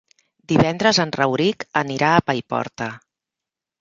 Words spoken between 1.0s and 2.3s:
en Rauric anirà a